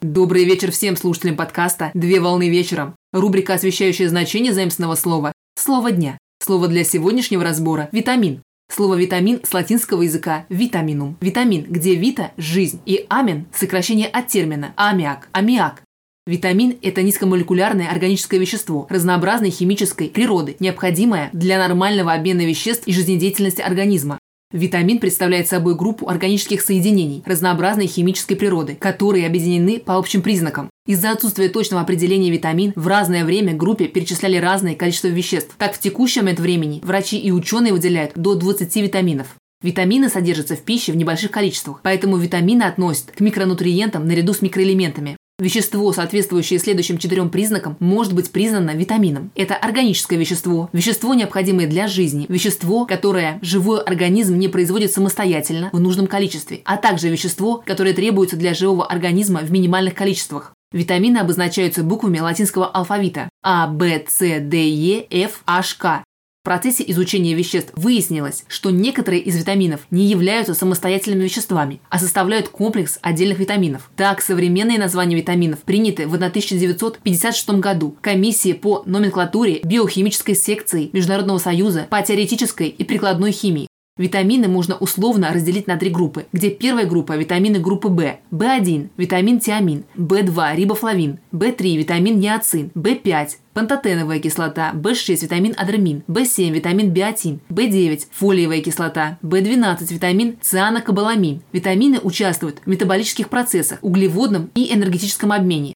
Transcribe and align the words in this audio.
Добрый 0.00 0.46
вечер 0.46 0.70
всем 0.70 0.96
слушателям 0.96 1.36
подкаста 1.36 1.90
«Две 1.92 2.20
волны 2.20 2.48
вечером». 2.48 2.94
Рубрика, 3.12 3.52
освещающая 3.52 4.08
значение 4.08 4.54
заимственного 4.54 4.94
слова 4.94 5.30
«Слово 5.58 5.92
дня». 5.92 6.16
Слово 6.42 6.68
для 6.68 6.84
сегодняшнего 6.84 7.44
разбора– 7.44 7.90
витамин. 7.92 8.40
Слово 8.74 8.94
«витамин» 8.94 9.40
с 9.44 9.52
латинского 9.52 10.00
языка 10.00 10.46
«витаминум». 10.48 11.18
Витамин, 11.20 11.66
где 11.68 11.96
«вита»– 11.96 12.32
жизнь 12.38 12.80
и 12.86 13.04
«амин»– 13.10 13.44
сокращение 13.54 14.06
от 14.06 14.28
термина 14.28 14.72
«аммиак», 14.76 15.28
«аммиак». 15.32 15.82
Витамин– 16.26 16.78
это 16.82 17.02
низкомолекулярное 17.02 17.90
органическое 17.90 18.40
вещество 18.40 18.86
разнообразной 18.88 19.50
химической 19.50 20.08
природы, 20.08 20.56
необходимое 20.60 21.28
для 21.34 21.58
нормального 21.58 22.14
обмена 22.14 22.46
веществ 22.46 22.86
и 22.86 22.94
жизнедеятельности 22.94 23.60
организма. 23.60 24.18
Витамин 24.52 24.98
представляет 24.98 25.46
собой 25.46 25.76
группу 25.76 26.08
органических 26.08 26.60
соединений 26.60 27.22
разнообразной 27.24 27.86
химической 27.86 28.34
природы, 28.34 28.74
которые 28.74 29.28
объединены 29.28 29.78
по 29.78 29.96
общим 29.96 30.22
признакам. 30.22 30.70
Из-за 30.88 31.12
отсутствия 31.12 31.48
точного 31.48 31.82
определения 31.82 32.30
витамин 32.30 32.72
в 32.74 32.88
разное 32.88 33.24
время 33.24 33.54
группе 33.54 33.86
перечисляли 33.86 34.38
разное 34.38 34.74
количество 34.74 35.06
веществ. 35.06 35.54
Так, 35.56 35.74
в 35.74 35.78
текущий 35.78 36.20
момент 36.20 36.40
времени 36.40 36.80
врачи 36.82 37.16
и 37.16 37.30
ученые 37.30 37.72
выделяют 37.72 38.14
до 38.16 38.34
20 38.34 38.74
витаминов. 38.74 39.36
Витамины 39.62 40.08
содержатся 40.08 40.56
в 40.56 40.62
пище 40.62 40.90
в 40.90 40.96
небольших 40.96 41.30
количествах, 41.30 41.80
поэтому 41.84 42.16
витамины 42.16 42.64
относят 42.64 43.12
к 43.12 43.20
микронутриентам 43.20 44.04
наряду 44.04 44.32
с 44.32 44.42
микроэлементами. 44.42 45.16
Вещество, 45.40 45.90
соответствующее 45.94 46.58
следующим 46.58 46.98
четырем 46.98 47.30
признакам, 47.30 47.74
может 47.80 48.14
быть 48.14 48.30
признано 48.30 48.72
витамином. 48.72 49.30
Это 49.34 49.56
органическое 49.56 50.18
вещество, 50.18 50.68
вещество, 50.74 51.14
необходимое 51.14 51.66
для 51.66 51.88
жизни, 51.88 52.26
вещество, 52.28 52.84
которое 52.84 53.38
живой 53.40 53.80
организм 53.80 54.36
не 54.36 54.48
производит 54.48 54.92
самостоятельно 54.92 55.70
в 55.72 55.80
нужном 55.80 56.08
количестве, 56.08 56.60
а 56.66 56.76
также 56.76 57.08
вещество, 57.08 57.62
которое 57.64 57.94
требуется 57.94 58.36
для 58.36 58.52
живого 58.52 58.86
организма 58.86 59.40
в 59.40 59.50
минимальных 59.50 59.94
количествах. 59.94 60.52
Витамины 60.72 61.18
обозначаются 61.18 61.82
буквами 61.82 62.20
латинского 62.20 62.66
алфавита 62.66 63.28
А, 63.42 63.66
Б, 63.66 64.04
С, 64.06 64.18
Д, 64.18 64.68
Е, 64.68 65.06
Ф, 65.10 65.42
H, 65.46 65.74
К. 65.78 66.04
В 66.40 66.42
процессе 66.42 66.82
изучения 66.86 67.34
веществ 67.34 67.70
выяснилось, 67.76 68.44
что 68.48 68.70
некоторые 68.70 69.20
из 69.20 69.36
витаминов 69.36 69.82
не 69.90 70.06
являются 70.06 70.54
самостоятельными 70.54 71.24
веществами, 71.24 71.82
а 71.90 71.98
составляют 71.98 72.48
комплекс 72.48 72.98
отдельных 73.02 73.40
витаминов. 73.40 73.90
Так, 73.94 74.22
современные 74.22 74.78
названия 74.78 75.16
витаминов 75.16 75.58
приняты 75.58 76.08
в 76.08 76.14
1956 76.14 77.50
году 77.60 77.94
комиссией 78.00 78.54
по 78.54 78.82
номенклатуре 78.86 79.60
биохимической 79.62 80.34
секции 80.34 80.88
Международного 80.94 81.36
союза 81.36 81.86
по 81.90 82.00
теоретической 82.00 82.68
и 82.68 82.84
прикладной 82.84 83.32
химии. 83.32 83.69
Витамины 84.00 84.48
можно 84.48 84.76
условно 84.76 85.30
разделить 85.30 85.66
на 85.66 85.76
три 85.76 85.90
группы, 85.90 86.24
где 86.32 86.48
первая 86.48 86.86
группа– 86.86 87.14
витамины 87.18 87.58
группы 87.58 87.88
В, 87.88 88.18
В1– 88.32 88.88
витамин 88.96 89.40
тиамин, 89.40 89.84
В2– 89.94 90.54
рибофлавин, 90.56 91.18
В3– 91.32 91.76
витамин 91.76 92.18
ниацин, 92.18 92.70
В5– 92.74 93.28
пантотеновая 93.52 94.18
кислота, 94.18 94.72
В6– 94.72 95.18
витамин 95.24 95.54
адермин, 95.54 96.02
В7– 96.08 96.50
витамин 96.52 96.90
биотин, 96.90 97.40
В9– 97.50 98.06
фолиевая 98.10 98.62
кислота, 98.62 99.18
В12– 99.22 99.76
витамин 99.92 100.38
цианокобаламин. 100.40 101.42
Витамины 101.52 101.98
участвуют 101.98 102.62
в 102.64 102.70
метаболических 102.70 103.28
процессах, 103.28 103.80
углеводном 103.82 104.48
и 104.54 104.74
энергетическом 104.74 105.30
обмене, 105.30 105.74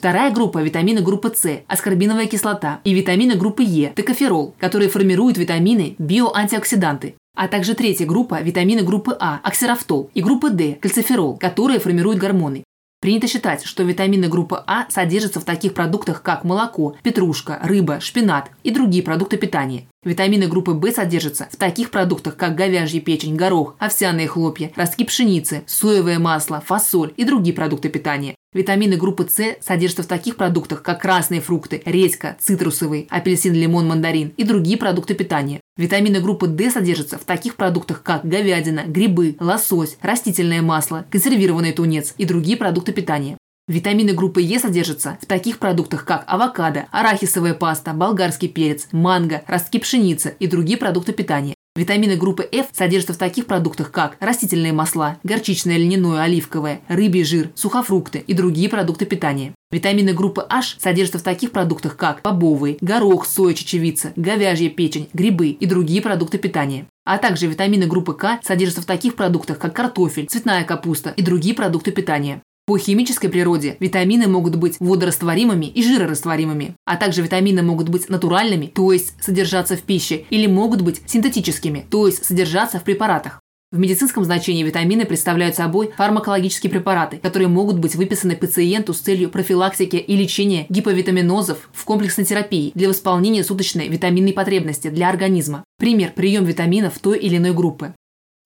Вторая 0.00 0.32
группа– 0.32 0.58
витамины 0.62 1.02
группы 1.02 1.30
С, 1.36 1.60
аскорбиновая 1.68 2.24
кислота, 2.24 2.80
и 2.84 2.94
витамины 2.94 3.34
группы 3.34 3.62
Е, 3.62 3.92
токоферол, 3.94 4.54
которые 4.58 4.88
формируют 4.88 5.36
витамины 5.36 5.94
биоантиоксиданты. 5.98 7.16
А 7.40 7.48
также 7.48 7.74
третья 7.74 8.04
группа– 8.04 8.38
витамины 8.42 8.82
группы 8.82 9.16
А, 9.18 9.40
оксирафтол, 9.42 10.10
и 10.12 10.20
группы 10.20 10.50
D, 10.50 10.74
кальциферол, 10.74 11.38
которые 11.38 11.80
формируют 11.80 12.18
гормоны. 12.18 12.64
Принято 13.00 13.28
считать, 13.28 13.64
что 13.64 13.82
витамины 13.82 14.28
группы 14.28 14.62
А 14.66 14.84
содержатся 14.90 15.40
в 15.40 15.44
таких 15.44 15.72
продуктах, 15.72 16.20
как 16.20 16.44
молоко, 16.44 16.96
петрушка, 17.02 17.58
рыба, 17.62 17.98
шпинат 18.00 18.50
и 18.62 18.70
другие 18.70 19.02
продукты 19.02 19.38
питания. 19.38 19.86
Витамины 20.02 20.46
группы 20.46 20.72
В 20.72 20.92
содержатся 20.92 21.46
в 21.52 21.56
таких 21.56 21.90
продуктах, 21.90 22.34
как 22.34 22.54
говяжья 22.54 23.02
печень, 23.02 23.36
горох, 23.36 23.76
овсяные 23.78 24.28
хлопья, 24.28 24.72
ростки 24.74 25.04
пшеницы, 25.04 25.62
соевое 25.66 26.18
масло, 26.18 26.62
фасоль 26.66 27.12
и 27.18 27.24
другие 27.24 27.54
продукты 27.54 27.90
питания. 27.90 28.34
Витамины 28.54 28.96
группы 28.96 29.28
С 29.28 29.56
содержатся 29.60 30.04
в 30.04 30.06
таких 30.06 30.36
продуктах, 30.36 30.82
как 30.82 31.02
красные 31.02 31.42
фрукты, 31.42 31.82
редька, 31.84 32.38
цитрусовый, 32.40 33.08
апельсин, 33.10 33.52
лимон, 33.52 33.88
мандарин 33.88 34.32
и 34.38 34.44
другие 34.44 34.78
продукты 34.78 35.14
питания. 35.14 35.60
Витамины 35.76 36.20
группы 36.20 36.46
D 36.46 36.70
содержатся 36.70 37.18
в 37.18 37.24
таких 37.24 37.56
продуктах, 37.56 38.02
как 38.02 38.24
говядина, 38.24 38.84
грибы, 38.86 39.36
лосось, 39.38 39.98
растительное 40.00 40.62
масло, 40.62 41.04
консервированный 41.10 41.72
тунец 41.72 42.14
и 42.16 42.24
другие 42.24 42.56
продукты 42.56 42.92
питания. 42.92 43.36
Витамины 43.70 44.14
группы 44.14 44.42
Е 44.42 44.58
содержатся 44.58 45.16
в 45.22 45.26
таких 45.26 45.60
продуктах, 45.60 46.04
как 46.04 46.24
авокадо, 46.26 46.86
арахисовая 46.90 47.54
паста, 47.54 47.92
болгарский 47.92 48.48
перец, 48.48 48.88
манго, 48.90 49.44
ростки 49.46 49.78
пшеницы 49.78 50.34
и 50.40 50.48
другие 50.48 50.76
продукты 50.76 51.12
питания. 51.12 51.54
Витамины 51.76 52.16
группы 52.16 52.48
F 52.50 52.66
содержатся 52.72 53.12
в 53.12 53.18
таких 53.18 53.46
продуктах, 53.46 53.92
как 53.92 54.16
растительные 54.18 54.72
масла, 54.72 55.18
горчичное, 55.22 55.76
льняное, 55.76 56.22
оливковое, 56.22 56.80
рыбий 56.88 57.22
жир, 57.22 57.52
сухофрукты 57.54 58.18
и 58.18 58.34
другие 58.34 58.68
продукты 58.68 59.06
питания. 59.06 59.54
Витамины 59.70 60.14
группы 60.14 60.44
H 60.50 60.78
содержатся 60.80 61.20
в 61.20 61.22
таких 61.22 61.52
продуктах, 61.52 61.96
как 61.96 62.22
бобовый, 62.22 62.76
горох, 62.80 63.24
соя, 63.24 63.54
чечевица, 63.54 64.12
говяжья 64.16 64.68
печень, 64.68 65.08
грибы 65.12 65.50
и 65.50 65.66
другие 65.66 66.02
продукты 66.02 66.38
питания. 66.38 66.86
А 67.04 67.18
также 67.18 67.46
витамины 67.46 67.86
группы 67.86 68.14
К 68.14 68.40
содержатся 68.42 68.82
в 68.82 68.86
таких 68.86 69.14
продуктах, 69.14 69.60
как 69.60 69.76
картофель, 69.76 70.26
цветная 70.26 70.64
капуста 70.64 71.10
и 71.10 71.22
другие 71.22 71.54
продукты 71.54 71.92
питания. 71.92 72.42
По 72.70 72.78
химической 72.78 73.26
природе 73.26 73.76
витамины 73.80 74.28
могут 74.28 74.54
быть 74.54 74.76
водорастворимыми 74.78 75.66
и 75.66 75.82
жирорастворимыми, 75.82 76.76
а 76.84 76.96
также 76.96 77.20
витамины 77.20 77.62
могут 77.62 77.88
быть 77.88 78.08
натуральными, 78.08 78.66
то 78.66 78.92
есть 78.92 79.14
содержаться 79.20 79.76
в 79.76 79.82
пище, 79.82 80.24
или 80.30 80.46
могут 80.46 80.82
быть 80.82 81.02
синтетическими, 81.04 81.84
то 81.90 82.06
есть 82.06 82.24
содержаться 82.24 82.78
в 82.78 82.84
препаратах. 82.84 83.40
В 83.72 83.78
медицинском 83.80 84.22
значении 84.22 84.62
витамины 84.62 85.04
представляют 85.04 85.56
собой 85.56 85.90
фармакологические 85.96 86.70
препараты, 86.70 87.16
которые 87.16 87.48
могут 87.48 87.80
быть 87.80 87.96
выписаны 87.96 88.36
пациенту 88.36 88.94
с 88.94 89.00
целью 89.00 89.30
профилактики 89.30 89.96
и 89.96 90.14
лечения 90.14 90.66
гиповитаминозов 90.68 91.68
в 91.72 91.84
комплексной 91.84 92.24
терапии 92.24 92.70
для 92.76 92.88
восполнения 92.88 93.42
суточной 93.42 93.88
витаминной 93.88 94.32
потребности 94.32 94.90
для 94.90 95.08
организма. 95.08 95.64
Пример– 95.76 96.12
прием 96.14 96.44
витаминов 96.44 97.00
той 97.00 97.18
или 97.18 97.38
иной 97.38 97.52
группы. 97.52 97.94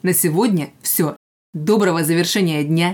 На 0.03 0.15
сегодня 0.15 0.71
все. 0.81 1.15
Доброго 1.53 2.05
завершения 2.05 2.65
дня 2.65 2.94